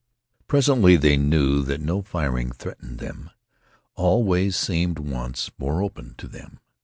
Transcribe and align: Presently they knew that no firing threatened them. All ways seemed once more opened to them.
Presently 0.47 0.95
they 0.95 1.15
knew 1.15 1.61
that 1.61 1.79
no 1.79 2.01
firing 2.01 2.51
threatened 2.51 2.97
them. 2.97 3.29
All 3.93 4.23
ways 4.23 4.55
seemed 4.55 4.97
once 4.97 5.51
more 5.59 5.83
opened 5.83 6.17
to 6.17 6.27
them. 6.27 6.59